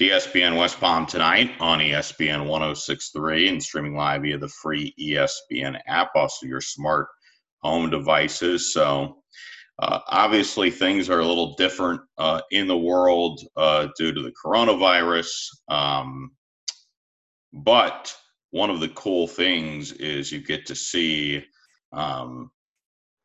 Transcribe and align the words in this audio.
ESPN 0.00 0.58
West 0.58 0.78
Palm 0.78 1.06
tonight 1.06 1.52
on 1.58 1.78
ESPN 1.78 2.46
1063 2.46 3.48
and 3.48 3.62
streaming 3.62 3.96
live 3.96 4.22
via 4.22 4.36
the 4.36 4.48
free 4.48 4.94
ESPN 5.00 5.80
app, 5.86 6.10
also 6.14 6.44
your 6.44 6.60
smart 6.60 7.08
home 7.62 7.88
devices. 7.88 8.74
So, 8.74 9.22
uh, 9.78 10.00
obviously, 10.08 10.70
things 10.70 11.08
are 11.08 11.20
a 11.20 11.26
little 11.26 11.54
different 11.54 12.02
uh, 12.18 12.42
in 12.50 12.66
the 12.66 12.76
world 12.76 13.40
uh, 13.56 13.88
due 13.96 14.12
to 14.12 14.22
the 14.22 14.32
coronavirus. 14.32 15.30
Um, 15.68 16.32
but 17.54 18.14
one 18.50 18.68
of 18.68 18.80
the 18.80 18.90
cool 18.90 19.26
things 19.26 19.92
is 19.92 20.30
you 20.30 20.40
get 20.40 20.66
to 20.66 20.74
see, 20.74 21.42
um, 21.94 22.50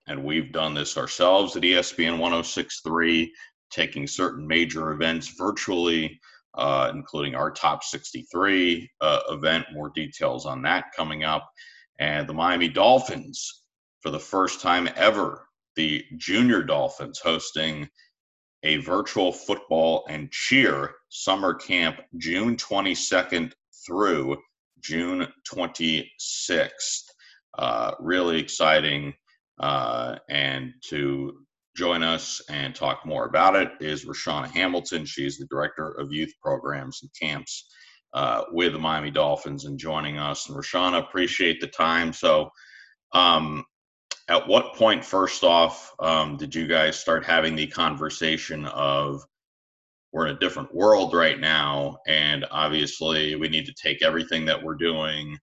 and 0.08 0.24
we've 0.24 0.54
done 0.54 0.74
this 0.74 0.98
ourselves 0.98 1.58
at 1.58 1.64
ESPN 1.64 2.18
1063, 2.18 3.34
taking 3.72 4.08
certain 4.08 4.48
major 4.48 4.92
events 4.92 5.34
virtually 5.38 6.18
uh, 6.56 6.92
including 6.94 7.36
our 7.36 7.52
top 7.52 7.84
63 7.84 8.90
uh, 9.02 9.20
event. 9.30 9.66
More 9.74 9.92
details 9.96 10.46
on 10.46 10.62
that 10.64 10.86
coming 10.96 11.24
up. 11.24 11.50
And 12.00 12.28
the 12.28 12.34
Miami 12.34 12.68
Dolphins, 12.68 13.64
for 14.02 14.10
the 14.10 14.20
first 14.20 14.62
time 14.62 14.90
ever, 14.96 15.48
the 15.76 16.04
Junior 16.18 16.64
Dolphins 16.64 17.20
hosting 17.24 17.88
a 18.64 18.78
virtual 18.78 19.32
football 19.32 20.06
and 20.10 20.32
cheer 20.32 20.92
summer 21.10 21.54
camp 21.54 22.00
June 22.18 22.56
22nd 22.58 23.54
through 23.86 24.38
June 24.82 25.28
26th. 25.52 27.04
Uh, 27.58 27.92
really 28.00 28.40
exciting. 28.40 29.14
Uh, 29.60 30.16
and 30.30 30.74
to 30.82 31.46
join 31.76 32.04
us 32.04 32.42
and 32.50 32.76
talk 32.76 33.06
more 33.06 33.26
about 33.26 33.56
it 33.56 33.72
is 33.80 34.06
Rashauna 34.06 34.52
Hamilton. 34.52 35.06
She's 35.06 35.38
the 35.38 35.48
director 35.48 35.92
of 35.92 36.12
youth 36.12 36.34
programs 36.42 37.02
and 37.02 37.12
camps 37.20 37.72
uh, 38.14 38.44
with 38.52 38.74
the 38.74 38.80
Miami 38.80 39.12
Dolphins 39.12 39.66
and 39.66 39.80
joining 39.80 40.18
us. 40.18 40.50
And 40.50 40.58
Rashauna, 40.58 41.00
appreciate 41.00 41.62
the 41.62 41.68
time. 41.68 42.14
So, 42.14 42.50
um, 43.14 43.64
at 44.28 44.48
what 44.48 44.76
point, 44.76 45.04
first 45.04 45.44
off, 45.44 45.94
um, 46.00 46.38
did 46.38 46.56
you 46.56 46.68
guys 46.68 46.98
start 46.98 47.26
having 47.26 47.56
the 47.56 47.68
conversation 47.68 48.66
of 48.66 49.22
we're 50.14 50.28
in 50.28 50.36
a 50.36 50.40
different 50.40 50.74
world 50.74 51.14
right 51.14 51.40
now, 51.40 51.98
and 52.08 52.46
obviously 52.52 53.36
we 53.36 53.48
need 53.48 53.66
to 53.66 53.74
take 53.74 54.02
everything 54.02 54.46
that 54.46 54.62
we're 54.62 54.76
doing 54.76 55.38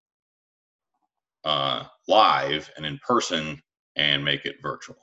uh, 1.44 1.84
live 2.06 2.70
and 2.76 2.84
in 2.86 2.98
person 3.06 3.60
and 3.96 4.24
make 4.24 4.44
it 4.44 4.56
virtual? 4.62 4.96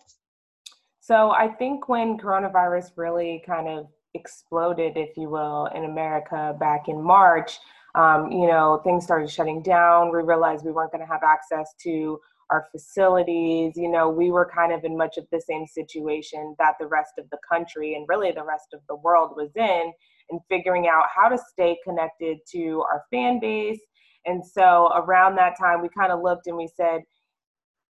So 1.08 1.30
I 1.30 1.48
think 1.48 1.88
when 1.88 2.17
coronavirus 2.17 2.94
really 2.95 3.44
kind 3.45 3.67
of 3.67 3.86
exploded, 4.16 4.94
if 4.98 5.16
you 5.16 5.30
will, 5.30 5.67
in 5.75 5.86
America 5.86 6.56
back 6.59 6.88
in 6.88 7.00
March, 7.00 7.59
um, 7.94 8.31
you 8.31 8.47
know, 8.47 8.81
things 8.84 9.03
started 9.03 9.30
shutting 9.30 9.62
down. 9.62 10.12
We 10.12 10.23
realized 10.23 10.66
we 10.66 10.72
weren't 10.72 10.92
going 10.92 11.06
to 11.06 11.14
have 11.14 11.22
access 11.22 11.75
to 11.84 12.20
our 12.50 12.66
facilities. 12.72 13.73
You 13.78 13.92
know, 13.92 14.09
we 14.09 14.31
were 14.31 14.50
kind 14.52 14.73
of 14.73 14.84
in 14.84 14.97
much 14.97 15.17
of 15.20 15.28
the 15.31 15.39
same 15.39 15.67
situation 15.67 16.56
that 16.58 16.73
the 16.80 16.88
rest 16.88 17.14
of 17.19 17.30
the 17.30 17.38
country 17.47 17.94
and 17.94 18.08
really 18.09 18.31
the 18.31 18.44
rest 18.44 18.69
of 18.73 18.80
the 18.90 18.95
world 18.95 19.34
was 19.36 19.52
in, 19.56 19.94
and 20.31 20.40
figuring 20.50 20.88
out 20.88 21.03
how 21.16 21.30
to 21.30 21.38
stay 21.38 21.78
connected 21.84 22.40
to 22.53 22.84
our 22.92 23.03
fan 23.12 23.40
base. 23.40 23.80
And 24.25 24.44
so 24.44 24.90
around 24.95 25.36
that 25.36 25.56
time, 25.56 25.84
we 25.84 25.90
kind 25.95 26.12
of 26.12 26.23
looked 26.23 26.47
and 26.47 26.58
we 26.58 26.67
said, 26.75 27.03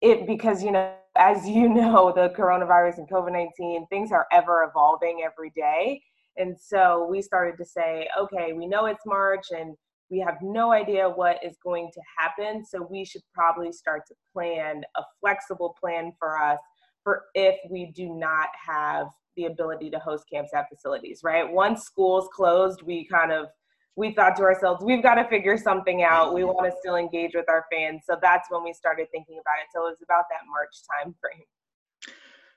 it 0.01 0.27
because 0.27 0.63
you 0.63 0.71
know 0.71 0.93
as 1.17 1.47
you 1.47 1.69
know 1.73 2.11
the 2.15 2.29
coronavirus 2.29 2.97
and 2.97 3.09
covid-19 3.09 3.87
things 3.89 4.11
are 4.11 4.27
ever 4.31 4.63
evolving 4.69 5.21
every 5.25 5.51
day. 5.55 6.01
And 6.37 6.57
so 6.59 7.07
we 7.09 7.21
started 7.21 7.57
to 7.57 7.65
say 7.65 8.07
okay 8.19 8.53
we 8.53 8.67
know 8.67 8.85
it's 8.85 9.05
march 9.05 9.47
and 9.51 9.75
we 10.11 10.19
have 10.19 10.35
no 10.41 10.71
idea 10.71 11.09
what 11.09 11.37
is 11.43 11.57
going 11.63 11.89
to 11.93 12.01
happen 12.17 12.63
so 12.65 12.85
we 12.89 13.05
should 13.05 13.21
probably 13.33 13.71
start 13.71 14.03
to 14.07 14.15
plan 14.33 14.83
a 14.97 15.01
flexible 15.21 15.75
plan 15.79 16.11
for 16.19 16.37
us 16.37 16.59
for 17.03 17.23
if 17.33 17.55
we 17.69 17.91
do 17.95 18.09
not 18.09 18.49
have 18.53 19.07
the 19.37 19.45
ability 19.45 19.89
to 19.89 19.99
host 19.99 20.25
camps 20.31 20.51
at 20.53 20.67
facilities 20.67 21.21
right? 21.23 21.49
Once 21.49 21.83
schools 21.83 22.27
closed 22.33 22.81
we 22.81 23.05
kind 23.05 23.31
of 23.31 23.47
we 23.95 24.13
thought 24.13 24.35
to 24.35 24.43
ourselves, 24.43 24.83
we've 24.83 25.01
got 25.01 25.15
to 25.15 25.27
figure 25.27 25.57
something 25.57 26.03
out. 26.03 26.33
We 26.33 26.41
mm-hmm. 26.41 26.49
want 26.49 26.71
to 26.71 26.77
still 26.79 26.95
engage 26.95 27.31
with 27.33 27.49
our 27.49 27.65
fans. 27.71 28.03
So 28.05 28.17
that's 28.21 28.49
when 28.49 28.63
we 28.63 28.73
started 28.73 29.07
thinking 29.11 29.35
about 29.35 29.61
it. 29.63 29.67
So 29.73 29.85
it 29.87 29.91
was 29.91 30.01
about 30.03 30.25
that 30.29 30.41
March 30.49 30.75
time 31.03 31.15
frame. 31.21 31.45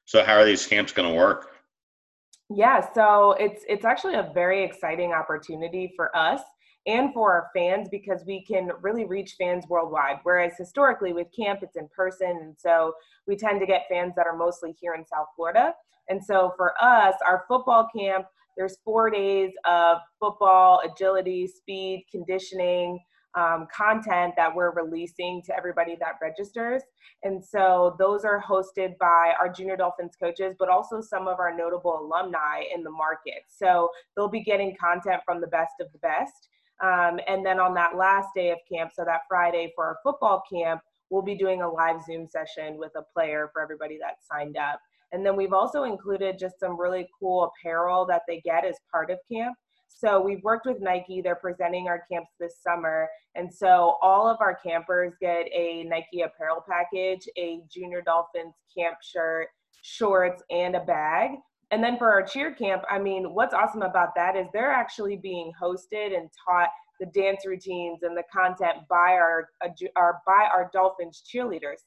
So 0.05 0.25
how 0.25 0.35
are 0.35 0.45
these 0.45 0.67
camps 0.67 0.93
going 0.93 1.09
to 1.09 1.15
work? 1.15 1.51
Yeah, 2.51 2.87
so 2.95 3.33
it's 3.33 3.63
it's 3.69 3.85
actually 3.85 4.15
a 4.15 4.31
very 4.33 4.65
exciting 4.65 5.13
opportunity 5.13 5.93
for 5.95 6.17
us 6.17 6.41
and 6.87 7.13
for 7.13 7.31
our 7.31 7.51
fans 7.55 7.89
because 7.91 8.25
we 8.27 8.43
can 8.43 8.71
really 8.81 9.05
reach 9.05 9.35
fans 9.39 9.67
worldwide. 9.69 10.21
Whereas 10.23 10.53
historically 10.57 11.13
with 11.13 11.27
camp, 11.39 11.61
it's 11.63 11.77
in 11.77 11.89
person. 11.95 12.39
And 12.41 12.57
so 12.59 12.95
we 13.27 13.37
tend 13.37 13.61
to 13.61 13.67
get 13.67 13.85
fans 13.91 14.15
that 14.17 14.27
are 14.27 14.37
mostly 14.37 14.75
here 14.81 14.95
in 14.95 15.05
South 15.07 15.27
Florida. 15.37 15.75
And 16.09 16.25
so 16.25 16.55
for 16.57 16.73
us, 16.83 17.15
our 17.27 17.45
football 17.47 17.91
camp 17.95 18.25
there's 18.59 18.77
four 18.85 19.09
days 19.09 19.53
of 19.65 19.99
football, 20.21 20.83
agility, 20.85 21.47
speed, 21.47 22.05
conditioning, 22.11 22.99
um, 23.37 23.69
content 23.75 24.35
that 24.37 24.55
we're 24.55 24.73
releasing 24.73 25.43
to 25.47 25.57
everybody 25.57 25.97
that 26.01 26.15
registers. 26.21 26.83
And 27.23 27.43
so 27.45 27.95
those 27.99 28.25
are 28.25 28.43
hosted 28.43 28.99
by 28.99 29.33
our 29.41 29.49
Junior 29.49 29.77
Dolphins 29.77 30.17
coaches, 30.21 30.57
but 30.59 30.69
also 30.69 31.01
some 31.01 31.29
of 31.29 31.39
our 31.39 31.57
notable 31.57 32.01
alumni 32.01 32.63
in 32.75 32.83
the 32.83 32.91
market. 32.91 33.43
So 33.49 33.91
they'll 34.17 34.29
be 34.29 34.43
getting 34.43 34.77
content 34.81 35.23
from 35.25 35.41
the 35.41 35.47
best 35.47 35.75
of 35.81 35.87
the 35.93 35.99
best. 35.99 36.49
Um, 36.83 37.21
and 37.29 37.45
then 37.45 37.61
on 37.61 37.75
that 37.75 37.97
last 37.97 38.29
day 38.35 38.51
of 38.51 38.59
camp, 38.73 38.91
so 38.95 39.05
that 39.05 39.23
Friday 39.29 39.73
for 39.75 39.85
our 39.85 39.99
football 40.03 40.43
camp, 40.53 40.81
we'll 41.11 41.23
be 41.23 41.37
doing 41.37 41.63
a 41.63 41.69
live 41.69 42.03
Zoom 42.05 42.27
session 42.29 42.77
with 42.77 42.93
a 42.97 43.03
player 43.15 43.51
for 43.53 43.63
everybody 43.63 43.99
that 44.01 44.17
signed 44.31 44.57
up. 44.57 44.81
And 45.13 45.25
then 45.25 45.37
we've 45.37 45.53
also 45.53 45.85
included 45.85 46.39
just 46.39 46.61
some 46.61 46.79
really 46.79 47.09
cool 47.19 47.51
apparel 47.51 48.07
that 48.07 48.23
they 48.29 48.41
get 48.45 48.65
as 48.65 48.77
part 48.93 49.11
of 49.11 49.19
camp. 49.31 49.57
So 49.89 50.21
we've 50.21 50.43
worked 50.43 50.67
with 50.67 50.81
Nike. 50.81 51.21
They're 51.21 51.35
presenting 51.35 51.89
our 51.89 52.05
camps 52.11 52.31
this 52.39 52.61
summer. 52.63 53.09
And 53.35 53.53
so 53.53 53.97
all 54.03 54.29
of 54.29 54.37
our 54.41 54.55
campers 54.55 55.15
get 55.21 55.47
a 55.53 55.85
Nike 55.85 56.21
apparel 56.21 56.63
package, 56.69 57.27
a 57.37 57.61
Junior 57.73 58.03
Dolphins 58.03 58.55
camp 58.77 58.99
shirt, 59.03 59.49
shorts, 59.83 60.43
and 60.51 60.77
a 60.77 60.85
bag. 60.85 61.31
And 61.71 61.83
then 61.83 61.99
for 61.99 62.11
our 62.11 62.23
cheer 62.23 62.55
camp, 62.55 62.83
I 62.91 62.99
mean, 62.99 63.35
what's 63.35 63.55
awesome 63.55 63.83
about 63.83 64.15
that 64.17 64.37
is 64.37 64.47
they're 64.53 64.73
actually 64.73 65.17
being 65.17 65.53
hosted 65.61 66.17
and 66.17 66.31
taught 66.47 66.71
the 67.01 67.07
dance 67.07 67.47
routines 67.47 68.03
and 68.03 68.17
the 68.17 68.25
content 68.33 68.79
by 68.89 69.13
our, 69.13 69.49
uh, 69.65 69.69
our 69.97 70.21
by 70.27 70.49
our 70.53 70.71
Dolphins 70.73 71.23
cheerleaders. 71.33 71.83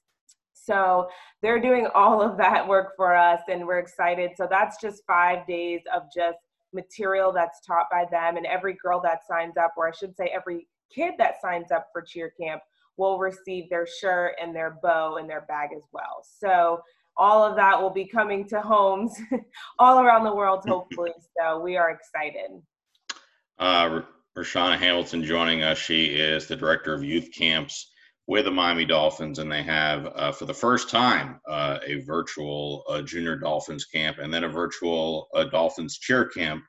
So 0.63 1.09
they're 1.41 1.59
doing 1.59 1.87
all 1.95 2.21
of 2.21 2.37
that 2.37 2.67
work 2.67 2.93
for 2.95 3.15
us, 3.15 3.41
and 3.49 3.65
we're 3.65 3.79
excited. 3.79 4.31
So 4.35 4.47
that's 4.49 4.79
just 4.81 5.03
five 5.05 5.45
days 5.47 5.81
of 5.95 6.03
just 6.15 6.37
material 6.73 7.31
that's 7.31 7.65
taught 7.65 7.87
by 7.91 8.05
them. 8.09 8.37
And 8.37 8.45
every 8.45 8.77
girl 8.81 9.01
that 9.01 9.27
signs 9.27 9.57
up, 9.57 9.73
or 9.77 9.87
I 9.87 9.91
should 9.91 10.15
say, 10.15 10.31
every 10.33 10.67
kid 10.93 11.13
that 11.17 11.41
signs 11.41 11.71
up 11.71 11.87
for 11.91 12.01
cheer 12.01 12.33
camp 12.39 12.61
will 12.97 13.17
receive 13.17 13.69
their 13.69 13.87
shirt 13.87 14.35
and 14.41 14.55
their 14.55 14.77
bow 14.81 15.17
and 15.17 15.29
their 15.29 15.41
bag 15.47 15.69
as 15.75 15.83
well. 15.91 16.23
So 16.23 16.81
all 17.17 17.43
of 17.43 17.55
that 17.55 17.81
will 17.81 17.89
be 17.89 18.05
coming 18.05 18.47
to 18.49 18.61
homes 18.61 19.13
all 19.79 19.99
around 19.99 20.23
the 20.23 20.35
world, 20.35 20.63
hopefully. 20.67 21.11
So 21.39 21.59
we 21.59 21.75
are 21.75 21.89
excited. 21.89 22.51
Uh, 23.57 24.01
Rashauna 24.37 24.77
Hamilton 24.77 25.23
joining 25.23 25.63
us. 25.63 25.79
She 25.79 26.05
is 26.05 26.45
the 26.45 26.55
director 26.55 26.93
of 26.93 27.03
youth 27.03 27.29
camps 27.35 27.90
with 28.27 28.45
the 28.45 28.51
Miami 28.51 28.85
Dolphins, 28.85 29.39
and 29.39 29.51
they 29.51 29.63
have 29.63 30.05
uh, 30.15 30.31
for 30.31 30.45
the 30.45 30.53
first 30.53 30.89
time 30.89 31.39
uh, 31.49 31.79
a 31.85 32.01
virtual 32.01 32.83
uh, 32.87 33.01
Junior 33.01 33.35
Dolphins 33.35 33.85
camp 33.85 34.17
and 34.19 34.33
then 34.33 34.43
a 34.43 34.49
virtual 34.49 35.27
uh, 35.35 35.45
Dolphins 35.45 35.97
cheer 35.97 36.25
camp 36.25 36.63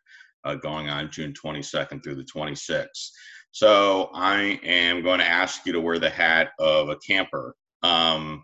uh, 0.45 0.55
going 0.55 0.89
on 0.89 1.11
June 1.11 1.33
22nd 1.33 2.03
through 2.03 2.17
the 2.17 2.25
26th. 2.25 3.11
So 3.53 4.11
I 4.15 4.59
am 4.65 5.03
going 5.03 5.19
to 5.19 5.29
ask 5.29 5.67
you 5.67 5.73
to 5.73 5.81
wear 5.81 5.99
the 5.99 6.11
hat 6.11 6.53
of 6.59 6.89
a 6.89 6.97
camper. 6.97 7.55
Um, 7.83 8.43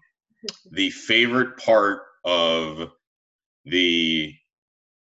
the 0.70 0.90
favorite 0.90 1.56
part 1.56 2.02
of 2.24 2.90
the 3.64 4.34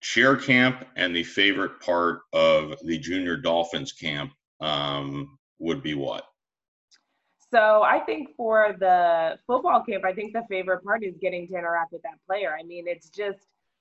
cheer 0.02 0.36
camp 0.36 0.86
and 0.96 1.16
the 1.16 1.24
favorite 1.24 1.80
part 1.80 2.20
of 2.34 2.76
the 2.84 3.00
Junior 3.00 3.38
Dolphins 3.38 3.94
camp 3.94 4.34
um, 4.60 5.38
would 5.60 5.82
be 5.82 5.96
what? 5.96 6.26
So 7.52 7.84
I 7.84 8.00
think 8.00 8.30
for 8.36 8.76
the 8.80 9.38
football 9.46 9.84
camp, 9.84 10.04
I 10.04 10.14
think 10.14 10.34
the 10.34 10.44
favorite 10.50 10.84
part 10.84 11.04
is 11.04 11.16
getting 11.22 11.48
to 11.48 11.54
interact 11.54 11.94
with 11.94 12.02
that 12.04 12.20
player. 12.28 12.56
I 12.60 12.64
mean, 12.64 12.86
it's 12.88 13.10
just 13.10 13.40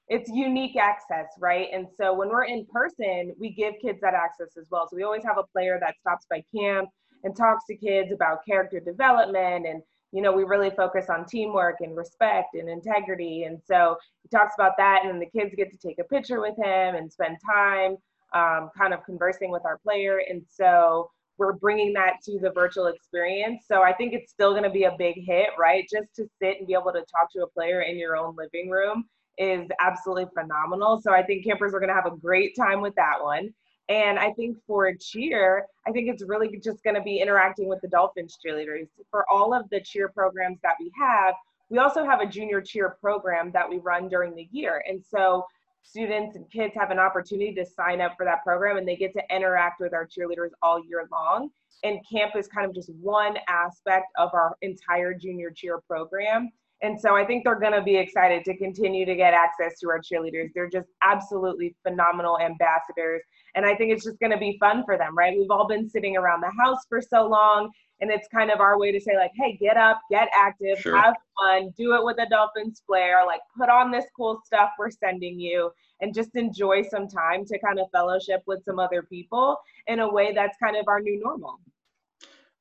it's 0.08 0.30
unique 0.30 0.76
access, 0.76 1.28
right? 1.38 1.68
And 1.72 1.86
so 1.96 2.12
when 2.12 2.28
we're 2.28 2.44
in 2.44 2.66
person, 2.66 3.34
we 3.38 3.50
give 3.50 3.74
kids 3.80 4.00
that 4.02 4.12
access 4.12 4.58
as 4.58 4.66
well. 4.70 4.86
So 4.88 4.96
we 4.96 5.02
always 5.02 5.24
have 5.24 5.38
a 5.38 5.44
player 5.44 5.78
that 5.80 5.94
stops 5.98 6.26
by 6.28 6.44
camp 6.54 6.90
and 7.22 7.34
talks 7.34 7.64
to 7.66 7.76
kids 7.76 8.12
about 8.12 8.44
character 8.44 8.80
development 8.80 9.66
and 9.66 9.82
you 10.14 10.22
know, 10.22 10.30
we 10.30 10.44
really 10.44 10.70
focus 10.70 11.06
on 11.10 11.26
teamwork 11.26 11.80
and 11.80 11.96
respect 11.96 12.54
and 12.54 12.68
integrity. 12.68 13.44
And 13.44 13.60
so 13.66 13.96
he 14.22 14.28
talks 14.28 14.54
about 14.56 14.76
that, 14.78 15.04
and 15.04 15.20
the 15.20 15.26
kids 15.26 15.52
get 15.56 15.72
to 15.72 15.76
take 15.76 15.98
a 15.98 16.04
picture 16.04 16.40
with 16.40 16.56
him 16.56 16.94
and 16.94 17.12
spend 17.12 17.38
time 17.44 17.96
um, 18.32 18.70
kind 18.78 18.94
of 18.94 19.04
conversing 19.04 19.50
with 19.50 19.64
our 19.64 19.78
player. 19.78 20.22
And 20.30 20.42
so 20.48 21.10
we're 21.38 21.52
bringing 21.54 21.92
that 21.94 22.14
to 22.24 22.38
the 22.40 22.50
virtual 22.50 22.86
experience. 22.86 23.64
So 23.66 23.82
I 23.82 23.92
think 23.92 24.12
it's 24.12 24.30
still 24.30 24.52
going 24.52 24.64
to 24.64 24.70
be 24.70 24.84
a 24.84 24.94
big 24.98 25.16
hit, 25.24 25.48
right? 25.58 25.84
Just 25.92 26.14
to 26.16 26.26
sit 26.40 26.58
and 26.58 26.66
be 26.66 26.74
able 26.74 26.92
to 26.92 27.00
talk 27.00 27.32
to 27.34 27.42
a 27.42 27.46
player 27.48 27.82
in 27.82 27.98
your 27.98 28.16
own 28.16 28.34
living 28.36 28.70
room 28.70 29.04
is 29.38 29.68
absolutely 29.80 30.26
phenomenal. 30.32 31.00
So 31.00 31.12
I 31.12 31.22
think 31.22 31.44
campers 31.44 31.74
are 31.74 31.80
going 31.80 31.88
to 31.88 31.94
have 31.94 32.06
a 32.06 32.16
great 32.16 32.54
time 32.56 32.80
with 32.80 32.94
that 32.94 33.22
one. 33.22 33.52
And 33.88 34.18
I 34.18 34.32
think 34.32 34.56
for 34.66 34.90
cheer, 34.94 35.66
I 35.86 35.90
think 35.90 36.08
it's 36.08 36.24
really 36.26 36.58
just 36.62 36.82
going 36.84 36.96
to 36.96 37.02
be 37.02 37.18
interacting 37.18 37.68
with 37.68 37.80
the 37.82 37.88
Dolphins 37.88 38.38
cheerleaders. 38.44 38.88
For 39.10 39.28
all 39.30 39.52
of 39.52 39.68
the 39.70 39.80
cheer 39.80 40.08
programs 40.08 40.58
that 40.62 40.76
we 40.80 40.90
have, 40.98 41.34
we 41.68 41.78
also 41.78 42.04
have 42.04 42.20
a 42.20 42.26
junior 42.26 42.62
cheer 42.62 42.96
program 43.00 43.50
that 43.52 43.68
we 43.68 43.78
run 43.78 44.08
during 44.08 44.34
the 44.34 44.48
year. 44.52 44.82
And 44.88 45.02
so 45.04 45.44
students 45.84 46.34
and 46.34 46.50
kids 46.50 46.74
have 46.74 46.90
an 46.90 46.98
opportunity 46.98 47.54
to 47.54 47.64
sign 47.64 48.00
up 48.00 48.14
for 48.16 48.24
that 48.24 48.42
program 48.42 48.78
and 48.78 48.88
they 48.88 48.96
get 48.96 49.12
to 49.12 49.22
interact 49.30 49.80
with 49.80 49.92
our 49.92 50.06
cheerleaders 50.06 50.50
all 50.62 50.84
year 50.84 51.06
long. 51.12 51.50
And 51.84 52.00
camp 52.10 52.34
is 52.34 52.48
kind 52.48 52.66
of 52.66 52.74
just 52.74 52.90
one 52.94 53.36
aspect 53.46 54.06
of 54.18 54.30
our 54.32 54.56
entire 54.62 55.12
junior 55.12 55.50
cheer 55.50 55.78
program. 55.86 56.50
And 56.84 57.00
so 57.00 57.16
I 57.16 57.24
think 57.24 57.44
they're 57.44 57.58
going 57.58 57.72
to 57.72 57.82
be 57.82 57.96
excited 57.96 58.44
to 58.44 58.54
continue 58.58 59.06
to 59.06 59.14
get 59.14 59.32
access 59.32 59.80
to 59.80 59.88
our 59.88 60.00
cheerleaders. 60.00 60.50
They're 60.54 60.68
just 60.68 60.88
absolutely 61.02 61.74
phenomenal 61.82 62.38
ambassadors. 62.38 63.22
And 63.54 63.64
I 63.64 63.74
think 63.74 63.90
it's 63.90 64.04
just 64.04 64.20
going 64.20 64.32
to 64.32 64.38
be 64.38 64.58
fun 64.60 64.84
for 64.84 64.98
them, 64.98 65.16
right? 65.16 65.34
We've 65.34 65.50
all 65.50 65.66
been 65.66 65.88
sitting 65.88 66.18
around 66.18 66.42
the 66.42 66.52
house 66.62 66.80
for 66.86 67.00
so 67.00 67.26
long. 67.26 67.70
And 68.02 68.10
it's 68.10 68.28
kind 68.28 68.50
of 68.50 68.60
our 68.60 68.78
way 68.78 68.92
to 68.92 69.00
say, 69.00 69.16
like, 69.16 69.30
hey, 69.34 69.56
get 69.56 69.78
up, 69.78 69.98
get 70.10 70.28
active, 70.34 70.78
sure. 70.78 70.94
have 70.94 71.14
fun, 71.40 71.72
do 71.74 71.94
it 71.94 72.04
with 72.04 72.18
a 72.18 72.28
Dolphins 72.28 72.82
flair, 72.86 73.24
like, 73.24 73.40
put 73.56 73.70
on 73.70 73.90
this 73.90 74.04
cool 74.14 74.40
stuff 74.44 74.72
we're 74.78 74.90
sending 74.90 75.38
you, 75.40 75.70
and 76.00 76.12
just 76.12 76.34
enjoy 76.34 76.82
some 76.82 77.06
time 77.06 77.46
to 77.46 77.58
kind 77.60 77.78
of 77.78 77.86
fellowship 77.92 78.42
with 78.46 78.62
some 78.64 78.80
other 78.80 79.02
people 79.04 79.56
in 79.86 80.00
a 80.00 80.12
way 80.12 80.32
that's 80.34 80.58
kind 80.62 80.76
of 80.76 80.86
our 80.88 81.00
new 81.00 81.20
normal. 81.20 81.60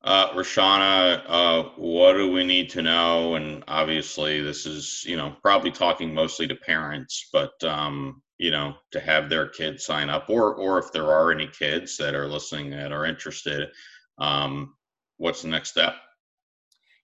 Uh, 0.04 0.32
Rashauna, 0.34 1.24
uh, 1.26 1.62
what 1.76 2.12
do 2.12 2.30
we 2.30 2.44
need 2.44 2.70
to 2.70 2.82
know? 2.82 3.34
And 3.36 3.64
obviously, 3.68 4.42
this 4.42 4.66
is 4.66 5.02
you 5.06 5.16
know 5.16 5.34
probably 5.40 5.70
talking 5.70 6.12
mostly 6.12 6.46
to 6.46 6.54
parents, 6.54 7.30
but 7.32 7.52
um, 7.64 8.20
you 8.36 8.50
know 8.50 8.74
to 8.90 9.00
have 9.00 9.30
their 9.30 9.48
kids 9.48 9.86
sign 9.86 10.10
up, 10.10 10.28
or 10.28 10.54
or 10.56 10.78
if 10.78 10.92
there 10.92 11.10
are 11.10 11.32
any 11.32 11.46
kids 11.46 11.96
that 11.96 12.14
are 12.14 12.28
listening 12.28 12.68
that 12.70 12.92
are 12.92 13.06
interested, 13.06 13.70
um, 14.18 14.74
what's 15.16 15.40
the 15.40 15.48
next 15.48 15.70
step? 15.70 15.94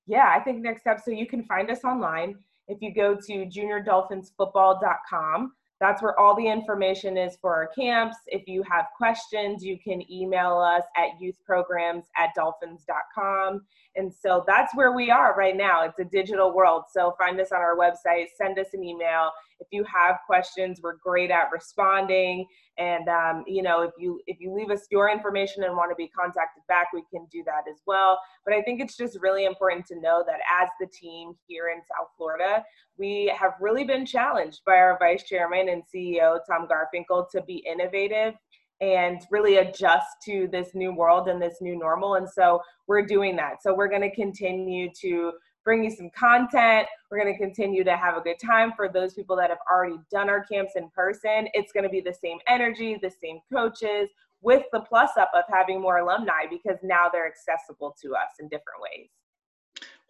Yeah, 0.07 0.31
I 0.37 0.41
think 0.41 0.61
next 0.61 0.83
step. 0.83 1.01
So 1.03 1.11
you 1.11 1.27
can 1.27 1.43
find 1.45 1.71
us 1.71 1.85
online 1.85 2.37
if 2.69 2.83
you 2.83 2.95
go 2.95 3.15
to 3.15 3.47
juniordolphinsfootball.com 3.47 5.53
that's 5.81 6.03
where 6.03 6.19
all 6.21 6.37
the 6.37 6.47
information 6.47 7.17
is 7.17 7.39
for 7.41 7.55
our 7.55 7.67
camps. 7.69 8.17
If 8.27 8.47
you 8.47 8.63
have 8.71 8.87
questions, 8.97 9.65
you 9.65 9.79
can 9.79 10.03
email 10.13 10.59
us 10.59 10.83
at 10.95 11.19
youthprograms 11.21 12.05
at 12.19 12.35
dolphins.com. 12.37 13.63
And 13.97 14.13
so 14.13 14.45
that's 14.47 14.75
where 14.75 14.93
we 14.93 15.11
are 15.11 15.35
right 15.35 15.57
now. 15.57 15.83
It's 15.85 15.99
a 15.99 16.05
digital 16.05 16.55
world. 16.55 16.85
So 16.93 17.15
find 17.19 17.41
us 17.41 17.51
on 17.51 17.61
our 17.61 17.77
website, 17.77 18.27
send 18.37 18.59
us 18.59 18.69
an 18.75 18.85
email. 18.85 19.31
If 19.61 19.69
you 19.71 19.85
have 19.85 20.19
questions, 20.27 20.81
we're 20.83 20.97
great 20.97 21.31
at 21.31 21.51
responding. 21.53 22.47
And 22.79 23.09
um, 23.09 23.45
you 23.47 23.63
know, 23.63 23.83
if 23.83 23.93
you 23.99 24.21
if 24.27 24.39
you 24.41 24.55
leave 24.55 24.71
us 24.71 24.87
your 24.91 25.11
information 25.11 25.65
and 25.65 25.77
want 25.77 25.91
to 25.91 25.97
be 25.97 26.09
contacted 26.09 26.63
back, 26.69 26.89
we 26.93 27.03
can 27.13 27.27
do 27.31 27.43
that 27.47 27.71
as 27.71 27.81
well. 27.87 28.19
But 28.45 28.55
I 28.55 28.63
think 28.63 28.81
it's 28.81 28.97
just 28.97 29.19
really 29.21 29.45
important 29.45 29.87
to 29.87 30.01
know 30.01 30.25
that 30.27 30.41
as 30.63 30.69
the 30.81 30.87
team 30.87 31.35
here 31.47 31.69
in 31.69 31.81
South 31.81 32.09
Florida, 32.17 32.65
we 32.99 33.33
have 33.39 33.53
really 33.61 33.85
been 33.85 34.07
challenged 34.07 34.61
by 34.67 34.77
our 34.77 34.99
vice 34.99 35.25
chairman 35.25 35.69
and 35.69 35.83
CEO 35.83 36.39
Tom 36.49 36.67
Garfinkel 36.67 37.31
to 37.31 37.43
be 37.43 37.65
innovative 37.71 38.35
and 38.81 39.21
really 39.31 39.59
adjust 39.59 40.07
to 40.25 40.49
this 40.51 40.71
new 40.75 40.95
world 40.95 41.29
and 41.29 41.41
this 41.41 41.59
new 41.61 41.79
normal. 41.79 42.15
And 42.15 42.29
so 42.29 42.61
we're 42.87 43.05
doing 43.05 43.37
that. 43.37 43.63
So 43.63 43.75
we're 43.75 43.89
going 43.89 44.09
to 44.09 44.15
continue 44.15 44.89
to 45.03 45.33
bring 45.65 45.85
you 45.85 45.91
some 45.91 46.11
content. 46.17 46.87
We're 47.11 47.23
going 47.23 47.33
to 47.33 47.39
continue 47.39 47.85
to 47.85 47.97
have 47.97 48.17
a 48.17 48.21
good 48.21 48.39
time 48.45 48.73
for 48.77 48.89
those 48.89 49.15
people 49.15 49.37
that 49.37 49.51
have 49.51 49.59
already 49.71 49.99
done 50.11 50.29
our 50.29 50.45
camps 50.45 50.73
in 50.77 50.89
person. 50.91 51.49
It's 51.55 51.73
going 51.73 51.85
to 51.85 51.91
be 51.91 52.01
the 52.01 52.15
same 52.15 52.39
energy, 52.49 52.99
the 53.01 53.11
same 53.11 53.41
coaches, 53.53 54.09
with 54.43 54.65
the 54.73 54.81
plus 54.81 55.11
up 55.19 55.31
of 55.35 55.45
having 55.53 55.81
more 55.81 55.99
alumni 55.99 56.47
because 56.49 56.79
now 56.83 57.09
they're 57.13 57.27
accessible 57.27 57.95
to 58.03 58.15
us 58.15 58.31
in 58.41 58.47
different 58.47 58.81
ways. 58.81 59.09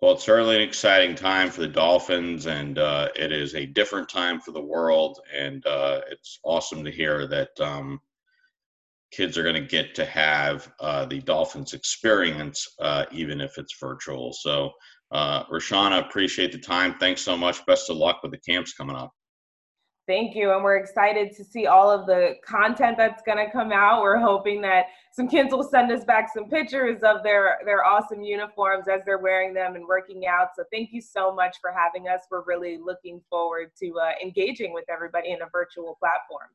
Well, 0.01 0.13
it's 0.13 0.25
certainly 0.25 0.57
an 0.57 0.63
exciting 0.63 1.15
time 1.15 1.51
for 1.51 1.61
the 1.61 1.69
Dolphins, 1.69 2.47
and 2.47 2.79
uh, 2.79 3.09
it 3.17 3.33
is 3.33 3.55
a 3.55 3.67
different 3.67 4.09
time 4.09 4.41
for 4.41 4.51
the 4.51 4.61
world. 4.61 5.21
And 5.37 5.67
uh, 5.67 6.01
it's 6.11 6.39
awesome 6.43 6.83
to 6.85 6.91
hear 6.91 7.27
that 7.27 7.51
um, 7.61 8.01
kids 9.11 9.37
are 9.37 9.43
going 9.43 9.61
to 9.61 9.69
get 9.69 9.95
to 9.97 10.07
have 10.07 10.73
uh, 10.81 11.05
the 11.05 11.21
Dolphins 11.21 11.75
experience, 11.75 12.67
uh, 12.81 13.05
even 13.13 13.43
if 13.43 13.59
it's 13.59 13.77
virtual. 13.79 14.33
So, 14.33 14.71
uh, 15.11 15.45
Rashauna, 15.47 16.07
appreciate 16.07 16.53
the 16.53 16.59
time. 16.59 16.97
Thanks 16.99 17.23
so 17.23 17.37
much. 17.37 17.65
Best 17.67 17.91
of 17.91 17.97
luck 17.97 18.21
with 18.23 18.33
the 18.33 18.39
camps 18.39 18.73
coming 18.73 18.97
up. 18.97 19.13
Thank 20.07 20.35
you. 20.35 20.53
And 20.53 20.65
we're 20.65 20.79
excited 20.79 21.37
to 21.37 21.45
see 21.45 21.67
all 21.67 21.89
of 21.89 22.07
the 22.07 22.35
content 22.45 22.97
that's 22.97 23.23
going 23.23 23.39
to 23.39 23.51
come 23.53 23.71
out. 23.71 24.03
We're 24.03 24.19
hoping 24.19 24.61
that 24.63 24.87
some 25.13 25.29
kids 25.29 25.53
will 25.53 25.63
send 25.63 25.93
us 25.93 26.05
back 26.05 26.29
some 26.35 26.49
pictures 26.49 27.03
of 27.05 27.23
their, 27.23 27.59
their 27.65 27.85
awesome 27.85 28.23
uniforms 28.23 28.87
as 28.89 29.03
they're 29.07 29.19
wearing 29.19 29.55
them 29.55 29.77
and 29.77 29.87
working 29.87 30.27
out. 30.27 30.49
So 30.57 30.65
thank 30.73 30.93
you 30.93 31.01
so 31.01 31.33
much 31.33 31.59
for 31.61 31.71
having 31.71 32.09
us. 32.09 32.23
We're 32.31 32.45
really 32.45 32.77
looking 32.77 33.21
forward 33.31 33.71
to 33.81 34.01
uh, 34.01 34.11
engaging 34.21 34.73
with 34.73 34.85
everybody 34.91 35.31
in 35.31 35.43
a 35.43 35.49
virtual 35.53 35.97
platform. 36.01 36.49